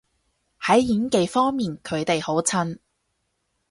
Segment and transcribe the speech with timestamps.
[0.59, 2.79] 喺演技方面佢哋好襯